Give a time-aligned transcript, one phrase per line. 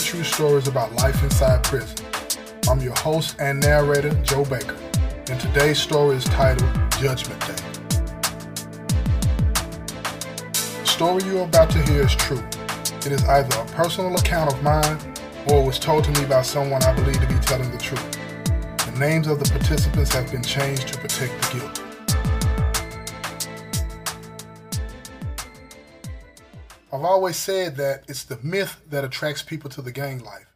[0.00, 2.04] true stories about life inside prison.
[2.68, 4.76] I'm your host and narrator, Joe Baker,
[5.30, 7.54] and today's story is titled Judgment Day.
[10.52, 12.42] The story you're about to hear is true.
[12.98, 14.98] It is either a personal account of mine
[15.46, 18.18] or was told to me by someone I believe to be telling the truth.
[18.86, 21.83] The names of the participants have been changed to protect the guilty.
[26.94, 30.54] I've always said that it's the myth that attracts people to the gang life,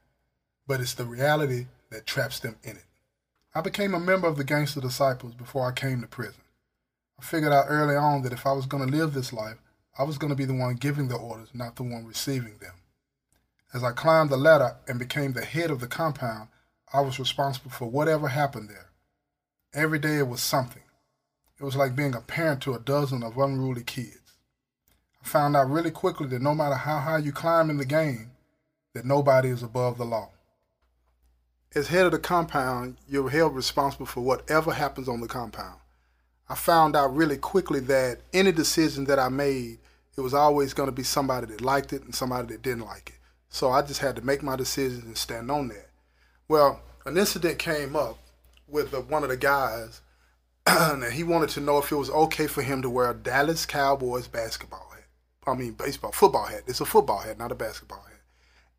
[0.68, 2.84] but it's the reality that traps them in it.
[3.56, 6.42] I became a member of the Gangster Disciples before I came to prison.
[7.18, 9.56] I figured out early on that if I was going to live this life,
[9.98, 12.74] I was going to be the one giving the orders, not the one receiving them.
[13.74, 16.50] As I climbed the ladder and became the head of the compound,
[16.92, 18.90] I was responsible for whatever happened there.
[19.74, 20.82] Every day it was something.
[21.58, 24.27] It was like being a parent to a dozen of unruly kids.
[25.28, 28.30] Found out really quickly that no matter how high you climb in the game,
[28.94, 30.30] that nobody is above the law.
[31.74, 35.80] As head of the compound, you're held responsible for whatever happens on the compound.
[36.48, 39.80] I found out really quickly that any decision that I made,
[40.16, 43.10] it was always going to be somebody that liked it and somebody that didn't like
[43.10, 43.20] it.
[43.50, 45.90] So I just had to make my decisions and stand on that.
[46.48, 48.16] Well, an incident came up
[48.66, 50.00] with the, one of the guys,
[50.66, 54.26] and he wanted to know if it was okay for him to wear Dallas Cowboys
[54.26, 54.87] basketball.
[55.48, 56.62] I mean, baseball, football hat.
[56.66, 58.20] It's a football hat, not a basketball hat.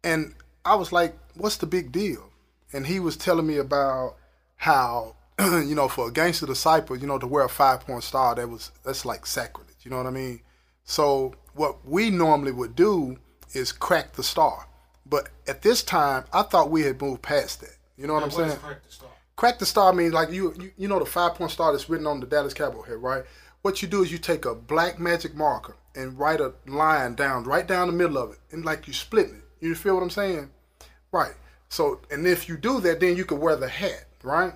[0.03, 2.30] And I was like, what's the big deal?
[2.73, 4.16] And he was telling me about
[4.56, 8.36] how, you know, for a gangster disciple, you know, to wear a five point star,
[8.36, 9.75] that was that's like sacrilege.
[9.84, 10.42] You know what I mean?
[10.84, 13.17] So what we normally would do
[13.53, 14.67] is crack the star.
[15.06, 17.75] But at this time, I thought we had moved past that.
[17.97, 18.58] You know what I'm saying?
[18.58, 19.09] Crack the star.
[19.36, 22.06] Crack the star means like you, you you know the five point star that's written
[22.06, 23.23] on the Dallas Cowboy head, right?
[23.62, 27.44] What you do is you take a black magic marker and write a line down,
[27.44, 29.66] right down the middle of it, and like you splitting it.
[29.66, 30.50] You feel what I'm saying?
[31.11, 31.33] Right.
[31.67, 34.53] So, and if you do that, then you can wear the hat, right?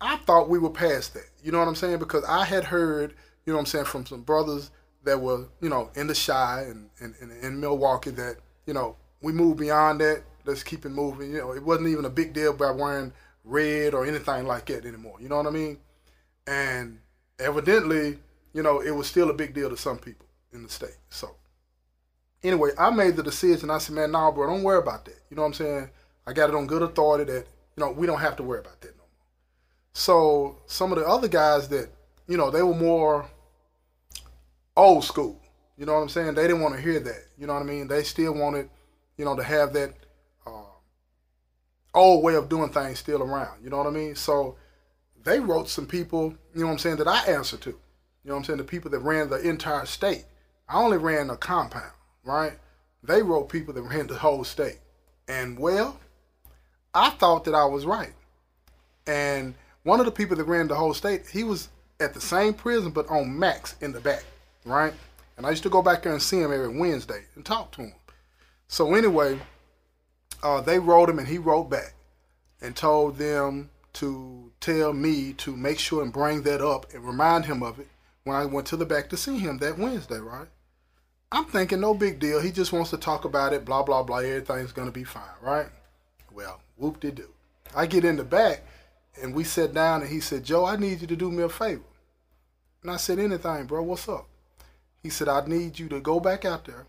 [0.00, 1.28] I thought we were past that.
[1.42, 1.98] You know what I'm saying?
[1.98, 4.70] Because I had heard, you know what I'm saying, from some brothers
[5.04, 8.36] that were, you know, in the Chi and in, in Milwaukee that,
[8.66, 10.22] you know, we moved beyond that.
[10.44, 11.32] Let's keep it moving.
[11.32, 13.12] You know, it wasn't even a big deal by wearing
[13.44, 15.16] red or anything like that anymore.
[15.20, 15.78] You know what I mean?
[16.46, 17.00] And
[17.38, 18.18] evidently,
[18.54, 20.96] you know, it was still a big deal to some people in the state.
[21.10, 21.36] So
[22.42, 23.68] anyway, I made the decision.
[23.68, 25.18] I said, man, nah, bro, don't worry about that.
[25.28, 25.90] You know what I'm saying?
[26.26, 28.80] I got it on good authority that, you know, we don't have to worry about
[28.80, 29.08] that no more.
[29.92, 31.90] So some of the other guys that,
[32.28, 33.28] you know, they were more
[34.76, 35.40] old school.
[35.76, 36.34] You know what I'm saying?
[36.34, 37.24] They didn't want to hear that.
[37.36, 37.88] You know what I mean?
[37.88, 38.70] They still wanted,
[39.18, 39.92] you know, to have that
[40.46, 40.70] uh,
[41.92, 43.62] old way of doing things still around.
[43.62, 44.14] You know what I mean?
[44.14, 44.56] So
[45.24, 47.78] they wrote some people, you know what I'm saying, that I answer to.
[48.24, 48.58] You know what I'm saying?
[48.58, 50.24] The people that ran the entire state.
[50.66, 51.92] I only ran a compound,
[52.24, 52.54] right?
[53.02, 54.78] They wrote people that ran the whole state.
[55.28, 56.00] And well,
[56.94, 58.14] I thought that I was right.
[59.06, 61.68] And one of the people that ran the whole state, he was
[62.00, 64.24] at the same prison but on max in the back,
[64.64, 64.94] right?
[65.36, 67.82] And I used to go back there and see him every Wednesday and talk to
[67.82, 67.94] him.
[68.68, 69.38] So anyway,
[70.42, 71.94] uh, they wrote him and he wrote back
[72.62, 77.44] and told them to tell me to make sure and bring that up and remind
[77.44, 77.88] him of it
[78.24, 80.48] when I went to the back to see him that Wednesday, right?
[81.30, 82.40] I'm thinking no big deal.
[82.40, 84.18] He just wants to talk about it, blah, blah, blah.
[84.18, 85.66] Everything's going to be fine, right?
[86.32, 87.28] Well, whoop de doo.
[87.74, 88.62] I get in the back
[89.20, 91.48] and we sat down and he said, Joe, I need you to do me a
[91.48, 91.82] favor.
[92.82, 93.82] And I said, anything, bro.
[93.82, 94.26] What's up?
[95.02, 96.86] He said, I need you to go back out there.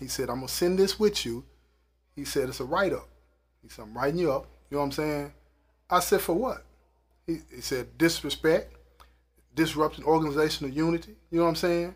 [0.00, 1.44] He said, I'm going to send this with you.
[2.14, 3.08] He said, it's a write up.
[3.62, 4.46] He said, I'm writing you up.
[4.70, 5.32] You know what I'm saying?
[5.88, 6.64] I said, for what?
[7.26, 8.74] He, he said, disrespect,
[9.56, 11.16] disrupting organizational unity.
[11.30, 11.94] You know what I'm saying?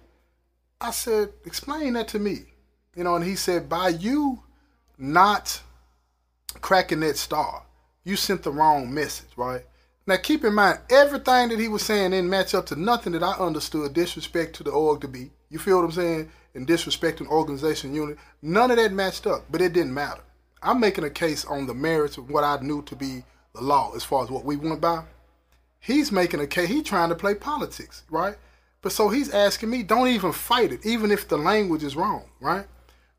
[0.80, 2.46] I said, explain that to me.
[2.96, 4.42] You know, and he said, by you
[4.98, 5.62] not
[6.60, 7.62] cracking that star,
[8.02, 9.62] you sent the wrong message, right?
[10.06, 13.22] Now keep in mind, everything that he was saying didn't match up to nothing that
[13.22, 15.30] I understood disrespect to the org to be.
[15.50, 16.30] You feel what I'm saying?
[16.54, 18.18] And disrespecting organization unit.
[18.42, 20.22] None of that matched up, but it didn't matter.
[20.62, 23.22] I'm making a case on the merits of what I knew to be
[23.54, 25.04] the law as far as what we went by.
[25.80, 26.68] He's making a case.
[26.68, 28.36] He's trying to play politics, right?
[28.82, 32.24] But so he's asking me, don't even fight it, even if the language is wrong,
[32.40, 32.66] right?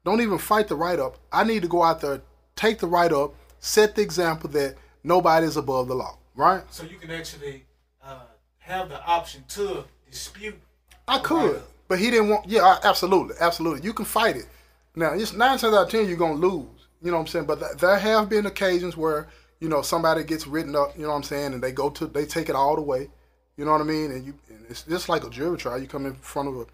[0.06, 1.18] Don't even fight the write up.
[1.32, 2.22] I need to go out there,
[2.56, 6.64] take the write up, set the example that nobody is above the law, right?
[6.72, 7.66] So you can actually
[8.04, 8.22] uh,
[8.60, 10.60] have the option to dispute.
[11.08, 11.72] I could, write-up.
[11.88, 12.48] but he didn't want.
[12.48, 13.86] Yeah, absolutely, absolutely.
[13.86, 14.48] You can fight it.
[14.96, 16.88] Now, it's nine times out of ten you're gonna lose.
[17.02, 17.46] You know what I'm saying?
[17.46, 19.28] But th- there have been occasions where
[19.62, 20.98] you know somebody gets written up.
[20.98, 21.54] You know what I'm saying?
[21.54, 23.10] And they go to they take it all the way.
[23.56, 24.12] You know what I mean?
[24.12, 25.80] And you, and it's just like a jury trial.
[25.80, 26.68] You come in front of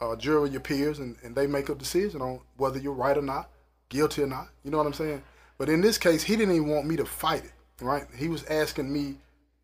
[0.00, 2.94] a, a jury of your peers, and, and they make a decision on whether you're
[2.94, 3.50] right or not,
[3.90, 4.48] guilty or not.
[4.64, 5.22] You know what I'm saying?
[5.58, 7.52] But in this case, he didn't even want me to fight it,
[7.82, 8.06] right?
[8.16, 9.16] He was asking me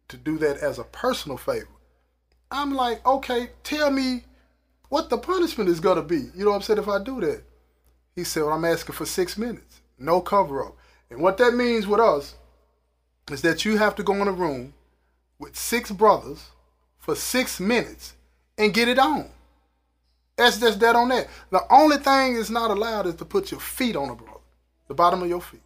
[0.08, 1.68] to do that as a personal favor.
[2.50, 4.24] I'm like, okay, tell me
[4.90, 6.28] what the punishment is gonna be.
[6.34, 6.78] You know what I'm saying?
[6.78, 7.42] If I do that,
[8.14, 10.76] he said, well, I'm asking for six minutes, no cover up.
[11.10, 12.34] And what that means with us
[13.30, 14.74] is that you have to go in a room
[15.38, 16.50] with six brothers
[16.98, 18.14] for six minutes
[18.58, 19.30] and get it on.
[20.36, 21.28] That's just that on that.
[21.50, 24.40] The only thing is not allowed is to put your feet on a brother,
[24.88, 25.62] the bottom of your feet.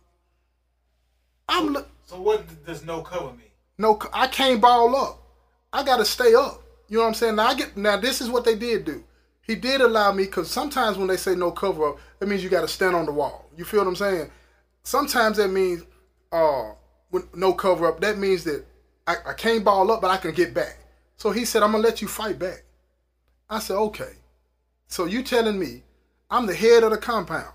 [1.49, 3.51] I'm so, so what does no cover mean?
[3.79, 5.23] No, I can't ball up.
[5.73, 6.63] I gotta stay up.
[6.89, 7.37] You know what I'm saying?
[7.37, 7.97] Now I get now.
[7.97, 9.05] This is what they did do.
[9.43, 12.49] He did allow me because sometimes when they say no cover up, that means you
[12.49, 13.49] got to stand on the wall.
[13.57, 14.31] You feel what I'm saying?
[14.83, 15.83] Sometimes that means
[16.31, 16.71] uh,
[17.35, 18.01] no cover up.
[18.01, 18.65] That means that
[19.07, 20.79] I, I can't ball up, but I can get back.
[21.17, 22.63] So he said, I'm gonna let you fight back.
[23.49, 24.13] I said, okay.
[24.89, 25.83] So you telling me
[26.31, 27.53] I'm the head of the compound.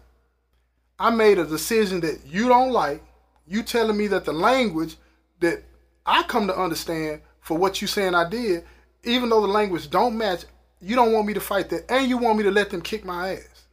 [0.99, 3.01] I made a decision that you don't like.
[3.47, 4.95] You telling me that the language
[5.39, 5.63] that
[6.05, 8.63] I come to understand for what you saying I did,
[9.03, 10.45] even though the language don't match,
[10.81, 13.05] you don't want me to fight that, and you want me to let them kick
[13.05, 13.67] my ass.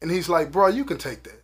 [0.00, 1.41] And he's like, bro, you can take that.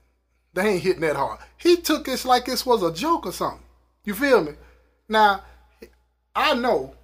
[0.58, 1.38] They ain't hitting that hard.
[1.56, 3.62] He took this like this was a joke or something.
[4.02, 4.55] You feel me?
[5.08, 5.44] Now,
[6.34, 6.96] I know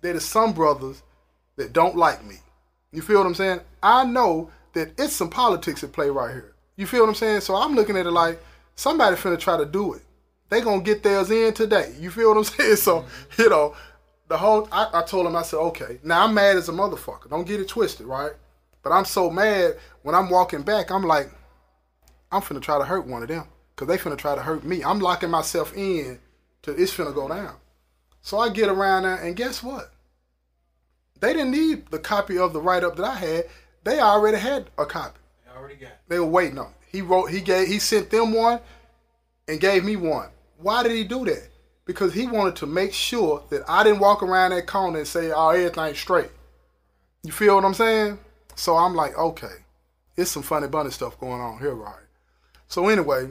[0.00, 1.04] there's some brothers
[1.54, 2.38] that don't like me.
[2.90, 3.60] You feel what I'm saying?
[3.80, 6.56] I know that it's some politics at play right here.
[6.74, 7.42] You feel what I'm saying?
[7.42, 8.42] So I'm looking at it like
[8.74, 10.02] somebody finna try to do it.
[10.48, 11.94] They gonna get theirs in today.
[12.00, 12.74] You feel what I'm saying?
[12.74, 13.42] So, mm-hmm.
[13.42, 13.76] you know,
[14.26, 17.30] the whole I, I told him, I said, okay, now I'm mad as a motherfucker.
[17.30, 18.32] Don't get it twisted, right?
[18.82, 21.30] But I'm so mad when I'm walking back, I'm like,
[22.30, 23.44] I'm finna try to hurt one of them.
[23.76, 24.82] Cause they finna try to hurt me.
[24.82, 26.18] I'm locking myself in
[26.62, 27.56] to it's finna go down.
[28.22, 29.92] So I get around there and guess what?
[31.20, 33.44] They didn't need the copy of the write up that I had.
[33.84, 35.18] They already had a copy.
[35.44, 35.90] They already got.
[35.90, 35.98] It.
[36.08, 36.66] They were waiting on.
[36.66, 36.72] It.
[36.90, 37.30] He wrote.
[37.30, 37.68] He gave.
[37.68, 38.60] He sent them one,
[39.48, 40.28] and gave me one.
[40.58, 41.48] Why did he do that?
[41.84, 45.30] Because he wanted to make sure that I didn't walk around that corner and say,
[45.30, 46.30] "Oh, everything's straight."
[47.22, 48.18] You feel what I'm saying?
[48.54, 49.64] So I'm like, okay,
[50.16, 52.05] it's some funny bunny stuff going on here, right?
[52.68, 53.30] So anyway,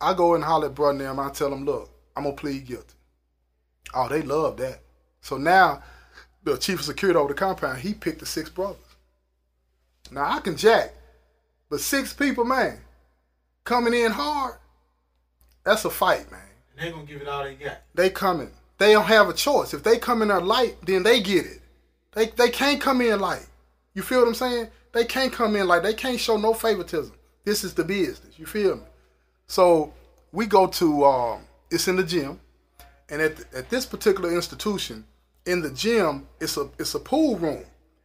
[0.00, 1.18] I go and holler at brother them.
[1.18, 2.94] I tell them, look, I'm gonna plead guilty.
[3.94, 4.80] Oh, they love that.
[5.20, 5.82] So now
[6.42, 8.78] the chief of security over the compound, he picked the six brothers.
[10.10, 10.92] Now I can jack,
[11.70, 12.78] but six people, man,
[13.64, 14.56] coming in hard,
[15.64, 16.40] that's a fight, man.
[16.76, 17.78] And they gonna give it all they got.
[17.94, 18.50] They coming.
[18.78, 19.72] They don't have a choice.
[19.72, 21.62] If they come in there light, then they get it.
[22.12, 23.46] They they can't come in light.
[23.94, 24.68] You feel what I'm saying?
[24.92, 27.14] They can't come in like they can't show no favoritism.
[27.44, 28.38] This is the business.
[28.38, 28.82] You feel me?
[29.46, 29.92] So
[30.32, 32.40] we go to um, it's in the gym,
[33.08, 35.04] and at at this particular institution,
[35.46, 37.64] in the gym, it's a it's a pool room,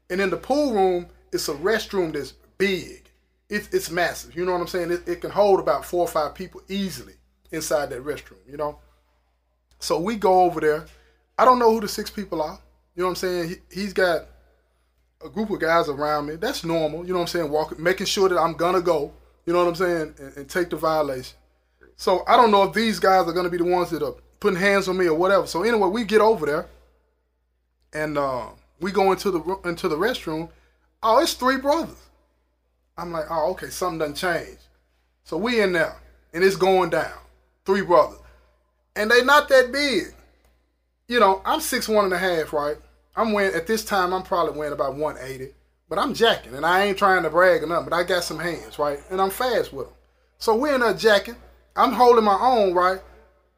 [0.10, 3.10] and in the pool room, it's a restroom that's big.
[3.50, 4.36] It's it's massive.
[4.36, 4.92] You know what I'm saying?
[4.92, 7.14] It, it can hold about four or five people easily
[7.52, 8.40] inside that restroom.
[8.48, 8.80] You know.
[9.80, 10.86] So we go over there.
[11.38, 12.60] I don't know who the six people are.
[12.96, 13.50] You know what I'm saying?
[13.50, 14.26] He, he's got
[15.24, 16.36] a group of guys around me.
[16.36, 17.06] That's normal.
[17.06, 17.50] You know what I'm saying?
[17.50, 19.14] Walking, making sure that I'm gonna go.
[19.46, 20.16] You know what I'm saying?
[20.20, 21.38] And, and take the violation.
[21.96, 24.60] So I don't know if these guys are gonna be the ones that are putting
[24.60, 25.48] hands on me or whatever.
[25.48, 26.68] So anyway, we get over there
[27.94, 28.48] and uh,
[28.80, 30.50] we go into the into the restroom.
[31.02, 31.98] Oh, it's three brothers.
[32.98, 34.58] I'm like, oh, okay, something doesn't change.
[35.24, 35.96] So we in there,
[36.34, 37.14] and it's going down.
[37.66, 38.20] Three brothers,
[38.96, 40.14] and they not that big.
[41.08, 42.78] You know, I'm six one and a half, right?
[43.16, 44.14] I'm weighing at this time.
[44.14, 45.54] I'm probably weighing about 180,
[45.90, 47.90] but I'm jacking, and I ain't trying to brag or nothing.
[47.90, 49.00] But I got some hands, right?
[49.10, 49.96] And I'm fast with them.
[50.38, 51.36] So we in jacking.
[51.76, 53.00] I'm holding my own, right?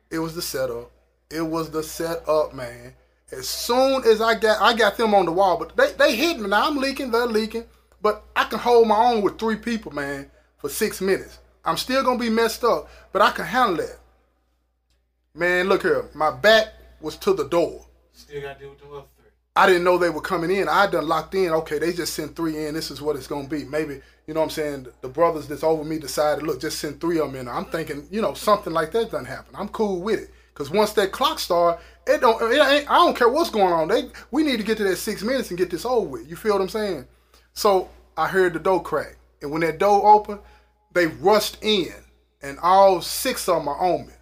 [0.10, 0.92] It was the setup.
[1.30, 2.94] It was the setup, man.
[3.32, 6.40] As soon as I got I got them on the wall, but they they hit
[6.40, 6.50] me.
[6.50, 7.66] Now I'm leaking, they're leaking,
[8.02, 11.40] but I can hold my own with three people, man, for six minutes.
[11.64, 14.00] I'm still gonna be messed up, but I can handle that.
[15.34, 17.86] Man, look here, my back was to the door.
[18.12, 19.21] Still got to deal with the.
[19.56, 20.70] I didn't know they were coming in.
[20.70, 21.52] I done locked in.
[21.52, 22.74] Okay, they just sent three in.
[22.74, 23.66] This is what it's gonna be.
[23.66, 24.88] Maybe you know what I'm saying.
[25.02, 27.48] The brothers that's over me decided, look, just send three of them in.
[27.50, 29.54] I'm thinking, you know, something like that doesn't happen.
[29.58, 30.30] I'm cool with it.
[30.54, 32.42] Cause once that clock start, it don't.
[32.52, 33.88] It ain't, I don't care what's going on.
[33.88, 36.30] They we need to get to that six minutes and get this over with.
[36.30, 37.08] You feel what I'm saying?
[37.54, 40.40] So I heard the door crack, and when that door opened,
[40.94, 41.94] they rushed in,
[42.42, 44.14] and all six of them are on me.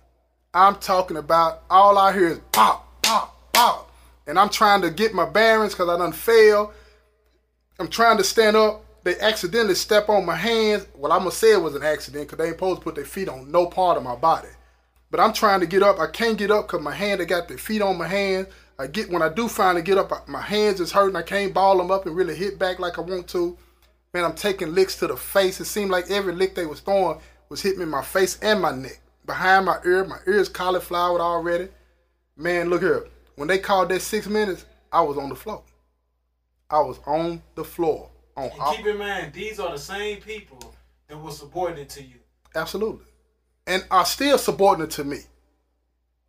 [0.54, 3.89] I'm talking about all I hear is pop, pop, pop,
[4.30, 6.72] and I'm trying to get my bearings because I done failed.
[7.80, 8.86] I'm trying to stand up.
[9.04, 10.88] They accidentally step on my hands.
[10.96, 13.06] Well, I'm gonna say it was an accident because they ain't supposed to put their
[13.06, 14.50] feet on no part of my body.
[15.10, 16.00] But I'm trying to get up.
[16.00, 18.48] I can't get up because my hand, I got their feet on my hands.
[18.78, 21.16] I get when I do finally get up, my hands is hurting.
[21.16, 23.58] I can't ball them up and really hit back like I want to.
[24.14, 25.60] Man, I'm taking licks to the face.
[25.60, 27.20] It seemed like every lick they was throwing
[27.50, 29.02] was hitting me in my face and my neck.
[29.26, 31.70] Behind my ear, my ears cauliflowered already.
[32.38, 33.08] Man, look here.
[33.40, 35.64] When they called that six minutes, I was on the floor.
[36.70, 38.10] I was on the floor.
[38.36, 40.76] On And keep in mind, these are the same people
[41.08, 42.16] that were subordinate to you.
[42.54, 43.06] Absolutely.
[43.66, 45.20] And are still subordinate to me.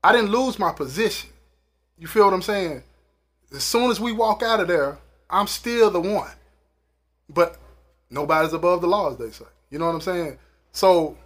[0.05, 1.31] I didn't lose my position.
[1.99, 2.85] You feel what I'm saying?
[3.53, 4.97] As soon as we walk out of there,
[5.29, 6.31] I'm still the one.
[7.29, 7.57] But
[8.09, 9.51] nobody's above the law, as they say.
[9.69, 10.39] You know what I'm saying?
[10.71, 11.17] So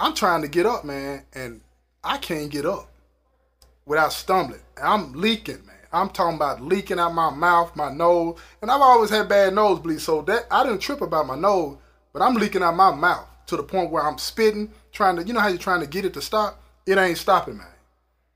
[0.00, 1.60] I'm trying to get up, man, and
[2.02, 2.90] I can't get up
[3.86, 4.60] without stumbling.
[4.82, 5.76] I'm leaking, man.
[5.92, 10.00] I'm talking about leaking out my mouth, my nose, and I've always had bad nosebleeds,
[10.00, 11.78] so that I didn't trip about my nose,
[12.12, 15.32] but I'm leaking out my mouth to the point where I'm spitting, trying to, you
[15.32, 16.60] know how you're trying to get it to stop?
[16.84, 17.66] It ain't stopping, man.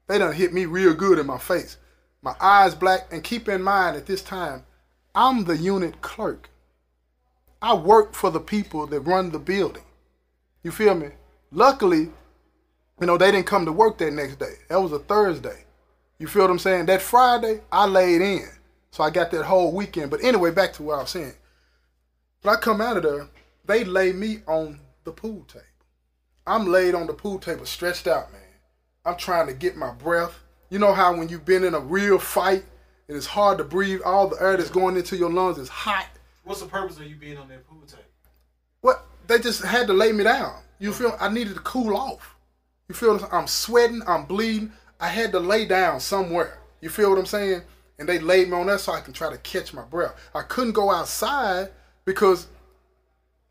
[0.06, 1.76] They done hit me real good in my face.
[2.22, 4.64] My eyes black, and keep in mind at this time,
[5.14, 6.48] I'm the unit clerk.
[7.60, 9.82] I work for the people that run the building.
[10.62, 11.08] You feel me?
[11.50, 12.10] Luckily,
[13.00, 14.54] you know, they didn't come to work that next day.
[14.68, 15.64] That was a Thursday.
[16.18, 16.86] You feel what I'm saying?
[16.86, 18.48] That Friday, I laid in.
[18.90, 20.10] So I got that whole weekend.
[20.10, 21.32] But anyway, back to what I was saying.
[22.42, 23.28] When I come out of there,
[23.64, 25.64] they lay me on the pool table.
[26.46, 28.40] I'm laid on the pool table, stretched out, man.
[29.04, 30.38] I'm trying to get my breath.
[30.68, 32.64] You know how when you've been in a real fight
[33.08, 36.06] and it's hard to breathe, all the air that's going into your lungs is hot.
[36.44, 38.02] What's the purpose of you being on that pool table?
[38.80, 39.06] What?
[39.26, 40.60] They just had to lay me down.
[40.78, 41.16] You feel?
[41.20, 42.34] I needed to cool off.
[42.90, 43.28] You feel?
[43.30, 44.02] I'm sweating.
[44.04, 44.72] I'm bleeding.
[44.98, 46.58] I had to lay down somewhere.
[46.80, 47.62] You feel what I'm saying?
[48.00, 50.16] And they laid me on that so I can try to catch my breath.
[50.34, 51.68] I couldn't go outside
[52.04, 52.48] because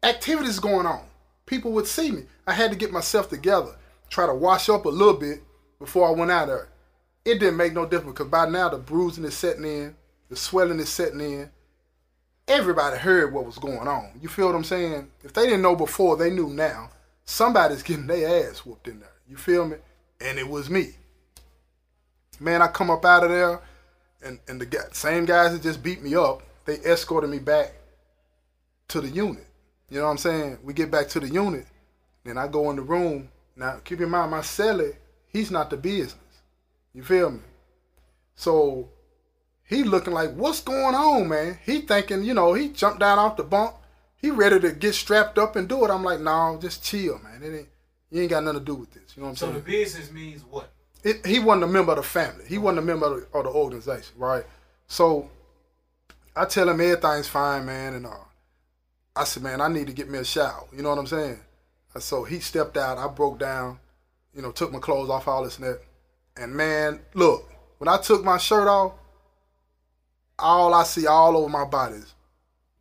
[0.03, 1.05] activities going on.
[1.45, 2.23] People would see me.
[2.47, 3.77] I had to get myself together,
[4.09, 5.41] try to wash up a little bit
[5.79, 6.67] before I went out there.
[7.23, 9.95] It didn't make no difference because by now the bruising is setting in,
[10.27, 11.49] the swelling is setting in.
[12.45, 14.19] Everybody heard what was going on.
[14.21, 15.09] You feel what I'm saying?
[15.23, 16.89] If they didn't know before, they knew now.
[17.23, 19.08] Somebody's getting their ass whooped in there.
[19.29, 19.77] You feel me?
[20.19, 20.95] And it was me.
[22.39, 23.61] Man, I come up out of there,
[24.23, 27.73] and, and the same guys that just beat me up, they escorted me back
[28.87, 29.45] to the unit.
[29.89, 30.59] You know what I'm saying?
[30.63, 31.67] We get back to the unit,
[32.23, 33.29] then I go in the room.
[33.55, 34.95] Now, keep in mind, my celly,
[35.27, 36.15] he's not the business.
[36.93, 37.41] You feel me?
[38.35, 38.89] So
[39.63, 41.59] he looking like, what's going on, man?
[41.65, 43.75] He thinking, you know, he jumped down off the bunk.
[44.15, 45.91] He ready to get strapped up and do it.
[45.91, 47.43] I'm like, no, just chill, man.
[47.43, 47.67] It ain't,
[48.11, 49.15] you ain't got nothing to do with this.
[49.15, 49.59] You know what I'm So saying?
[49.59, 50.69] the business means what?
[51.03, 52.45] it, he wasn't a member of the family.
[52.47, 54.43] He wasn't a member of the, of the organization, right?
[54.87, 55.29] So
[56.35, 58.11] I tell him everything's fine, man, and uh,
[59.15, 60.65] I said, man, I need to get me a shower.
[60.75, 61.39] You know what I'm saying?
[61.93, 62.97] And so he stepped out.
[62.97, 63.79] I broke down,
[64.33, 65.81] you know, took my clothes off, all this and that.
[66.37, 67.49] And man, look,
[67.79, 68.93] when I took my shirt off,
[70.37, 72.13] all I see all over my body is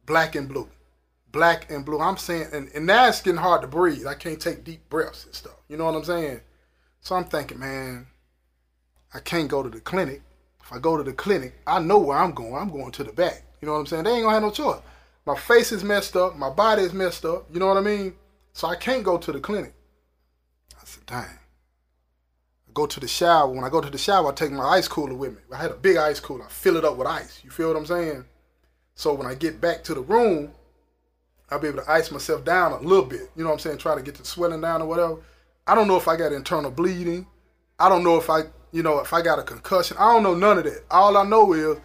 [0.06, 0.68] black and blue.
[1.30, 2.00] Black and blue.
[2.00, 4.06] I'm saying, and, and now it's getting hard to breathe.
[4.06, 5.56] I can't take deep breaths and stuff.
[5.68, 6.40] You know what I'm saying?
[7.00, 8.06] So I'm thinking, man,
[9.12, 10.22] I can't go to the clinic.
[10.62, 12.54] If I go to the clinic, I know where I'm going.
[12.54, 13.42] I'm going to the back.
[13.60, 14.04] You know what I'm saying?
[14.04, 14.80] They ain't gonna have no choice.
[15.26, 16.36] My face is messed up.
[16.36, 17.46] My body is messed up.
[17.52, 18.14] You know what I mean?
[18.52, 19.74] So I can't go to the clinic.
[20.74, 21.24] I said, dang.
[21.24, 23.48] I go to the shower.
[23.48, 25.38] When I go to the shower, I take my ice cooler with me.
[25.52, 26.44] I had a big ice cooler.
[26.44, 27.40] I fill it up with ice.
[27.44, 28.24] You feel what I'm saying?
[28.94, 30.52] So when I get back to the room,
[31.50, 33.30] I'll be able to ice myself down a little bit.
[33.36, 33.78] You know what I'm saying?
[33.78, 35.16] Try to get the swelling down or whatever.
[35.66, 37.26] I don't know if I got internal bleeding.
[37.78, 39.96] I don't know if I, you know, if I got a concussion.
[39.98, 40.84] I don't know none of that.
[40.90, 41.78] All I know is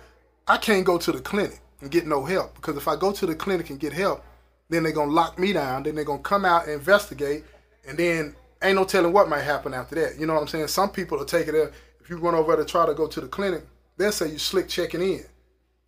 [0.47, 3.25] I can't go to the clinic and get no help because if I go to
[3.25, 4.23] the clinic and get help,
[4.69, 5.83] then they're gonna lock me down.
[5.83, 7.43] Then they're gonna come out and investigate,
[7.87, 10.19] and then ain't no telling what might happen after that.
[10.19, 10.67] You know what I'm saying?
[10.67, 11.71] Some people will take it there.
[12.01, 13.65] If you run over to try to go to the clinic,
[13.97, 15.25] they'll say you slick checking in.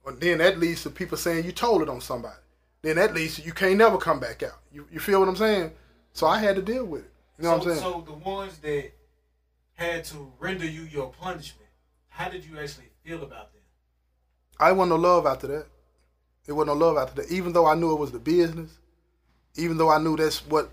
[0.04, 2.36] Or then that leads to people saying you told it on somebody.
[2.86, 4.60] Then that leads to you can't never come back out.
[4.72, 5.72] You, you feel what I'm saying?
[6.14, 7.12] So I had to deal with it.
[7.40, 7.82] You know so, what I'm saying?
[7.82, 8.92] So the ones that
[9.74, 11.68] had to render you your punishment,
[12.10, 13.62] how did you actually feel about them?
[14.60, 15.66] I wasn't no love after that.
[16.46, 17.32] It wasn't no love after that.
[17.32, 18.78] Even though I knew it was the business,
[19.56, 20.70] even though I knew that's what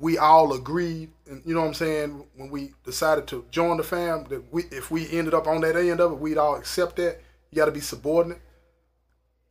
[0.00, 3.84] we all agreed, and you know what I'm saying, when we decided to join the
[3.84, 6.96] fam, that we if we ended up on that end of it, we'd all accept
[6.96, 7.20] that.
[7.52, 8.40] You got to be subordinate.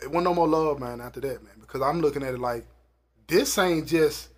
[0.01, 2.65] It wasn't no more love, man, after that, man, because I'm looking at it like
[3.27, 4.29] this ain't just,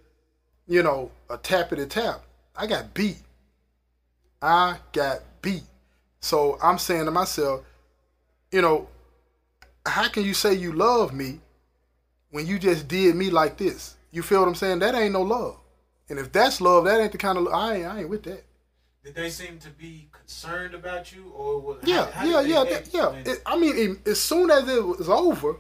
[0.68, 2.24] you know, a tappity tap.
[2.56, 3.18] I got beat.
[4.42, 5.64] I got beat.
[6.20, 7.64] So I'm saying to myself,
[8.52, 8.88] you know,
[9.86, 11.40] how can you say you love me
[12.32, 13.96] when you just did me like this?
[14.12, 14.80] You feel what I'm saying?
[14.80, 15.58] That ain't no love.
[16.10, 18.44] And if that's love, that ain't the kind of I ain't, I ain't with that.
[19.04, 22.64] Did they seem to be concerned about you, or was Yeah, how, how yeah, yeah,
[22.64, 23.10] that- yeah.
[23.26, 25.58] It, I mean, it- as soon as it was over,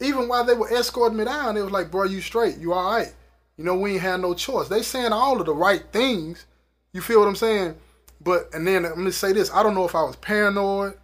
[0.00, 2.92] even while they were escorting me down, it was like, bro, you straight, you all
[2.92, 3.12] right.
[3.56, 4.68] You know, we ain't had no choice.
[4.68, 6.44] They saying all of the right things.
[6.92, 7.76] You feel what I'm saying?
[8.20, 10.94] But and then let me say this: I don't know if I was paranoid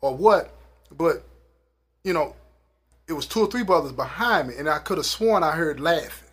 [0.00, 0.54] or what,
[0.92, 1.22] but
[2.04, 2.36] you know,
[3.08, 5.80] it was two or three brothers behind me, and I could have sworn I heard
[5.80, 6.28] laughing.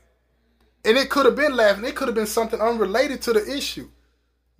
[0.85, 1.85] And it could have been laughing.
[1.85, 3.89] It could have been something unrelated to the issue.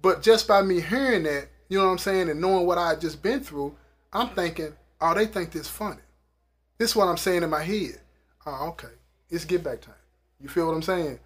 [0.02, 2.90] But just by me hearing that, you know what I'm saying, and knowing what I
[2.90, 3.76] had just been through,
[4.14, 6.02] I'm thinking, oh, they think this funny.
[6.78, 8.00] This is what I'm saying in my head.
[8.46, 8.88] Oh, okay.
[9.30, 9.96] It's get back time.
[10.40, 11.20] You feel what I'm saying?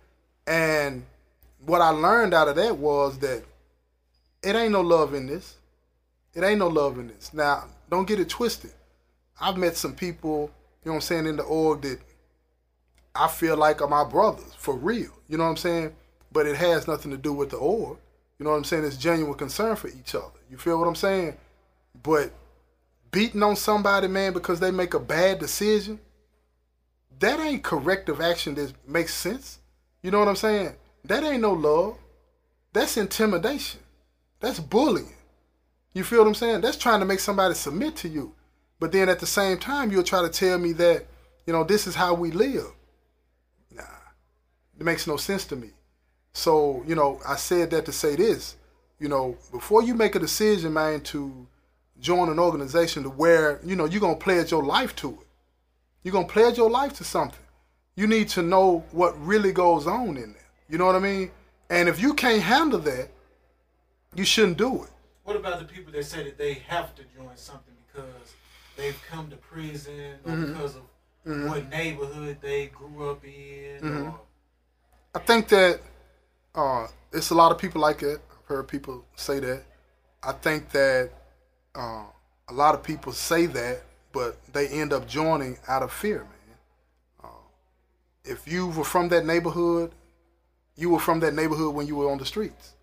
[0.47, 1.05] And
[1.65, 3.43] what I learned out of that was that
[4.41, 5.55] it ain't no love in this.
[6.33, 7.33] It ain't no love in this.
[7.33, 8.71] Now, don't get it twisted.
[9.39, 10.49] I've met some people,
[10.83, 11.99] you know what I'm saying, in the org that
[13.13, 15.11] I feel like are my brothers for real.
[15.27, 15.93] You know what I'm saying?
[16.31, 17.97] But it has nothing to do with the org.
[18.41, 18.85] You know what I'm saying?
[18.85, 20.39] It's genuine concern for each other.
[20.49, 21.37] You feel what I'm saying?
[22.01, 22.31] But
[23.11, 25.99] beating on somebody, man, because they make a bad decision,
[27.19, 29.59] that ain't corrective action that makes sense.
[30.01, 30.73] You know what I'm saying?
[31.05, 31.99] That ain't no love.
[32.73, 33.79] That's intimidation.
[34.39, 35.13] That's bullying.
[35.93, 36.61] You feel what I'm saying?
[36.61, 38.33] That's trying to make somebody submit to you.
[38.79, 41.05] But then at the same time, you'll try to tell me that,
[41.45, 42.71] you know, this is how we live.
[43.71, 43.83] Nah,
[44.79, 45.73] it makes no sense to me.
[46.33, 48.55] So, you know, I said that to say this.
[48.99, 51.47] You know, before you make a decision, man, to
[51.99, 55.27] join an organization to where, you know, you're going to pledge your life to it.
[56.03, 57.39] You're going to pledge your life to something.
[57.95, 60.49] You need to know what really goes on in there.
[60.69, 61.31] You know what I mean?
[61.69, 63.09] And if you can't handle that,
[64.15, 64.89] you shouldn't do it.
[65.23, 68.33] What about the people that say that they have to join something because
[68.77, 70.53] they've come to prison or Mm-hmm.
[70.53, 70.81] because of
[71.23, 73.79] what neighborhood they grew up in?
[73.81, 74.09] Mm-hmm.
[75.13, 75.81] I think that
[76.55, 78.19] uh, it's a lot of people like it.
[78.31, 79.63] I've heard people say that.
[80.23, 81.11] I think that
[81.75, 82.03] uh,
[82.47, 83.81] a lot of people say that,
[84.11, 86.57] but they end up joining out of fear, man.
[87.23, 87.27] Uh,
[88.25, 89.91] if you were from that neighborhood,
[90.75, 92.73] you were from that neighborhood when you were on the streets.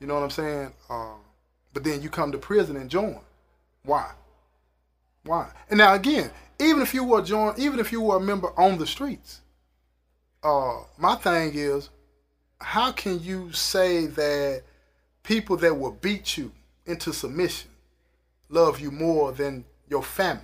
[0.00, 0.72] You know what I'm saying?
[0.90, 1.14] Uh,
[1.72, 3.20] but then you come to prison and join.
[3.84, 4.10] Why?
[5.24, 5.50] Why?
[5.70, 8.78] And now again, even if you were join, even if you were a member on
[8.78, 9.40] the streets,
[10.42, 11.90] uh, my thing is,
[12.60, 14.62] how can you say that
[15.22, 16.52] people that will beat you
[16.86, 17.70] into submission
[18.48, 20.42] love you more than your family?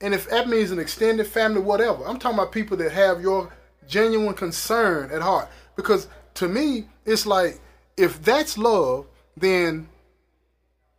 [0.00, 3.52] And if that means an extended family, whatever, I'm talking about people that have your
[3.86, 5.48] genuine concern at heart.
[5.76, 7.60] Because to me, it's like
[7.96, 9.88] if that's love, then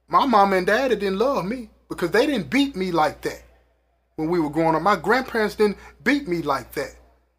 [0.07, 3.41] my mom and daddy didn't love me because they didn't beat me like that
[4.15, 4.81] when we were growing up.
[4.81, 6.95] My grandparents didn't beat me like that,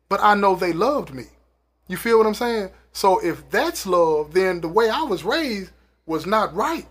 [0.09, 1.25] but I know they loved me.
[1.89, 2.71] You feel what I'm saying?
[2.93, 5.71] So if that's love, then the way I was raised
[6.07, 6.87] was not right.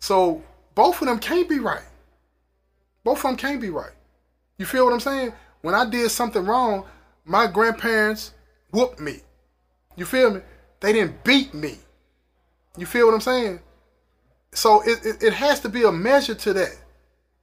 [0.00, 0.42] So
[0.74, 1.84] both of them can't be right.
[3.04, 3.92] Both of them can't be right.
[4.58, 5.32] You feel what I'm saying?
[5.62, 6.86] When I did something wrong,
[7.24, 8.32] my grandparents
[8.70, 9.20] whooped me.
[9.96, 10.40] You feel me?
[10.80, 11.78] They didn't beat me.
[12.76, 13.60] You feel what I'm saying?
[14.52, 16.76] So it, it, it has to be a measure to that.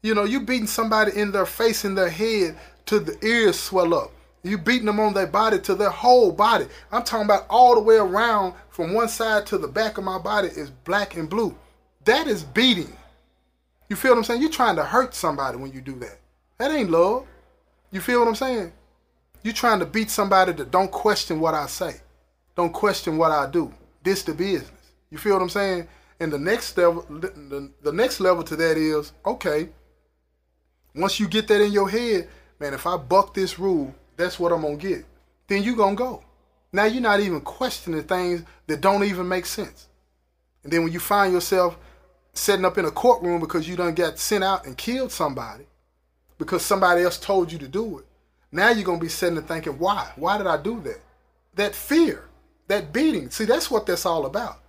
[0.02, 3.94] You know, you beating somebody in their face, in their head, to the ears swell
[3.94, 4.12] up.
[4.44, 6.68] You beating them on their body to their whole body.
[6.92, 10.20] I'm talking about all the way around from one side to the back of my
[10.20, 11.56] body is black and blue.
[12.06, 12.96] That is beating.
[13.90, 14.42] You feel what I'm saying?
[14.42, 16.20] You're trying to hurt somebody when you do that.
[16.58, 17.26] That ain't love.
[17.92, 18.72] You feel what I'm saying?
[19.44, 22.02] You're trying to beat somebody that don't question what I say.
[22.56, 23.74] Don't question what I do.
[24.04, 24.72] This the business.
[25.10, 25.88] You feel what I'm saying?
[26.20, 29.70] And the next level, the, the next level to that is okay.
[30.96, 32.28] Once you get that in your head,
[32.60, 35.06] man, if I buck this rule, that's what I'm gonna get.
[35.48, 36.24] Then you gonna go.
[36.74, 39.88] Now you're not even questioning things that don't even make sense.
[40.64, 41.78] And then when you find yourself
[42.34, 45.66] setting up in a courtroom because you done got sent out and killed somebody
[46.38, 48.06] because somebody else told you to do it,
[48.52, 50.12] now you're gonna be sitting and thinking, why?
[50.16, 51.00] Why did I do that?
[51.56, 52.26] That fear,
[52.68, 53.30] that beating.
[53.30, 54.60] See, that's what that's all about.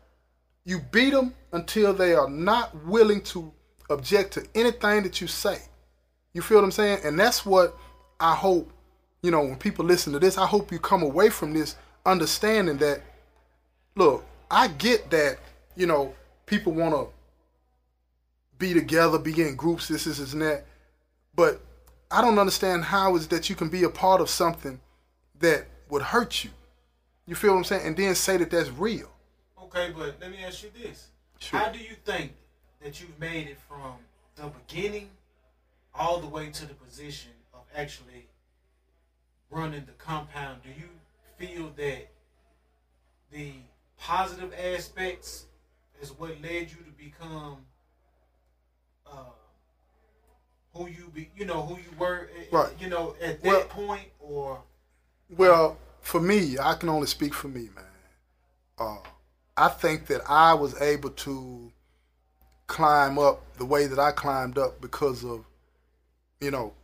[0.64, 3.52] You beat them until they are not willing to
[3.90, 5.58] object to anything that you say.
[6.34, 7.00] You feel what I'm saying?
[7.04, 7.76] And that's what
[8.20, 8.70] I hope,
[9.22, 11.76] you know, when people listen to this, I hope you come away from this
[12.06, 13.02] understanding that,
[13.96, 15.38] look, I get that,
[15.76, 16.14] you know,
[16.46, 17.08] people want to
[18.58, 20.66] be together, be in groups, this, this, this, and that.
[21.34, 21.60] But
[22.10, 24.80] I don't understand how is that you can be a part of something
[25.40, 26.50] that would hurt you.
[27.26, 27.86] You feel what I'm saying?
[27.86, 29.10] And then say that that's real.
[29.64, 31.60] okay, but let me ask you this: Sure.
[31.60, 32.32] How do you think
[32.80, 33.94] that you've made it from
[34.36, 35.10] the beginning
[35.94, 38.27] all the way to the position of actually
[39.50, 40.60] running the compound?
[40.62, 40.88] Do you
[41.38, 42.08] feel that
[43.30, 43.52] the
[43.98, 45.44] positive aspects
[46.00, 47.58] is what led you to become
[49.06, 49.30] uh,
[50.74, 51.30] who you be?
[51.36, 52.28] You know who you were.
[52.36, 52.72] eh, Right.
[52.80, 54.62] You know at that Well- point, or
[55.30, 57.84] Well, for me, I can only speak for me, man.
[58.78, 58.98] Uh,
[59.56, 61.72] I think that I was able to
[62.66, 65.44] climb up the way that I climbed up because of,
[66.40, 66.74] you know,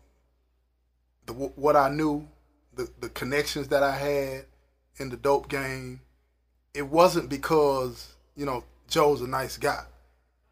[1.27, 2.29] the what I knew,
[2.77, 4.47] the the connections that I had
[4.97, 6.01] in the dope game.
[6.75, 9.85] It wasn't because you know Joe's a nice guy.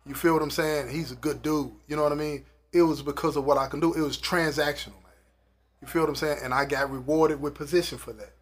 [0.07, 0.89] You feel what I'm saying?
[0.89, 1.71] He's a good dude.
[1.87, 2.45] You know what I mean?
[2.73, 3.93] It was because of what I can do.
[3.95, 5.13] It was transactional, man.
[5.81, 6.39] You feel what I'm saying?
[6.43, 8.33] And I got rewarded with position for that.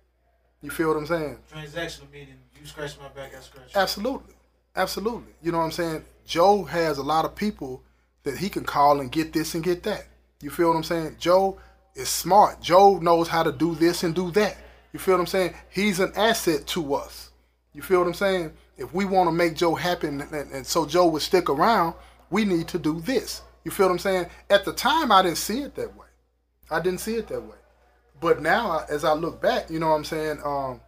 [0.63, 1.39] You feel what I'm saying?
[1.53, 3.75] Transactional meaning you scratch my back, I scratch.
[3.75, 4.35] Absolutely,
[4.77, 5.33] absolutely.
[5.43, 6.05] You know what I'm saying?
[6.27, 7.83] Joe has a lot of people
[8.23, 10.07] that he can call and get this and get that.
[10.43, 11.17] You feel what I'm saying?
[11.19, 11.59] Joe
[11.95, 12.61] is smart.
[12.61, 14.57] Joe knows how to do this and do that.
[14.93, 15.55] You feel what I'm saying?
[15.71, 17.31] He's an asset to us.
[17.75, 18.53] You feel what I'm saying?
[18.77, 21.95] If we want to make Joe happy and, and, and so Joe would stick around,
[22.31, 23.43] we need to do this.
[23.65, 24.27] You feel what I'm saying?
[24.49, 26.07] At the time, I didn't see it that way.
[26.71, 27.57] I didn't see it that way.
[28.21, 30.41] But now, as I look back, you know what I'm saying?
[30.45, 30.81] Um,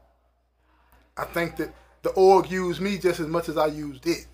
[1.16, 4.26] I think that the org used me just as much as I used it.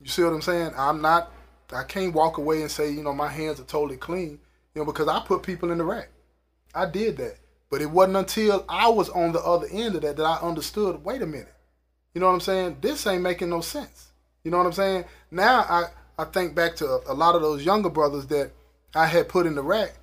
[0.00, 0.72] You see what I'm saying?
[0.76, 1.32] I'm not.
[1.72, 4.38] I can't walk away and say, you know, my hands are totally clean,
[4.74, 6.08] you know, because I put people in the rack.
[6.74, 7.38] I did that.
[7.70, 11.02] But it wasn't until I was on the other end of that that I understood,
[11.04, 11.54] wait a minute.
[12.14, 12.76] You know what I'm saying?
[12.82, 14.12] This ain't making no sense.
[14.44, 15.04] You know what I'm saying?
[15.30, 15.84] Now I,
[16.18, 18.50] I think back to a, a lot of those younger brothers that
[18.94, 19.94] I had put in the rack,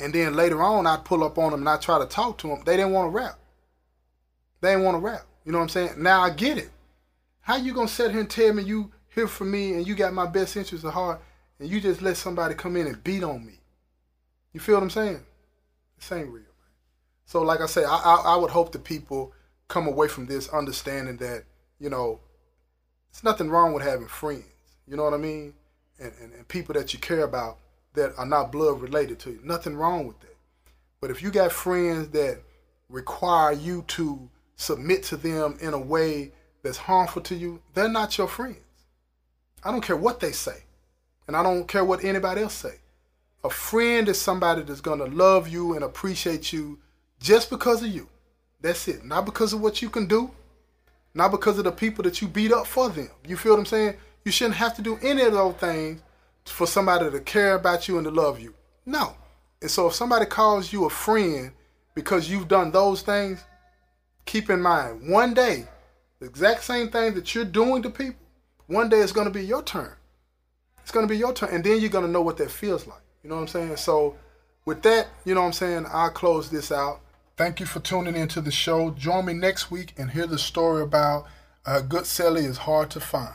[0.00, 2.48] and then later on I'd pull up on them and I try to talk to
[2.48, 2.62] them.
[2.64, 3.38] They didn't want to rap.
[4.60, 5.26] They didn't want to rap.
[5.44, 5.94] You know what I'm saying?
[5.98, 6.70] Now I get it.
[7.40, 10.14] How you gonna sit here and tell me you here for me and you got
[10.14, 11.20] my best interest at heart
[11.58, 13.57] and you just let somebody come in and beat on me?
[14.52, 15.24] You feel what I'm saying?
[15.98, 16.72] This ain't real, man.
[17.26, 19.32] So like I say, I, I, I would hope that people
[19.68, 21.44] come away from this understanding that,
[21.78, 22.20] you know,
[23.10, 24.44] it's nothing wrong with having friends.
[24.86, 25.54] You know what I mean?
[26.00, 27.58] And, and, and people that you care about
[27.94, 29.40] that are not blood related to you.
[29.42, 30.36] Nothing wrong with that.
[31.00, 32.40] But if you got friends that
[32.88, 36.32] require you to submit to them in a way
[36.62, 38.58] that's harmful to you, they're not your friends.
[39.62, 40.62] I don't care what they say.
[41.26, 42.76] And I don't care what anybody else say.
[43.44, 46.78] A friend is somebody that's going to love you and appreciate you
[47.20, 48.08] just because of you.
[48.60, 49.04] That's it.
[49.04, 50.30] Not because of what you can do,
[51.14, 53.08] not because of the people that you beat up for them.
[53.26, 53.94] You feel what I'm saying?
[54.24, 56.02] You shouldn't have to do any of those things
[56.44, 58.54] for somebody to care about you and to love you.
[58.84, 59.14] No.
[59.60, 61.52] And so if somebody calls you a friend
[61.94, 63.44] because you've done those things,
[64.24, 65.66] keep in mind one day,
[66.20, 68.26] the exact same thing that you're doing to people,
[68.66, 69.92] one day it's going to be your turn.
[70.82, 71.50] It's going to be your turn.
[71.54, 73.00] And then you're going to know what that feels like.
[73.22, 73.76] You know what I'm saying?
[73.76, 74.16] So,
[74.64, 77.00] with that, you know what I'm saying, I'll close this out.
[77.36, 78.90] Thank you for tuning into the show.
[78.90, 81.26] Join me next week and hear the story about
[81.64, 83.34] a Good Celly is hard to find.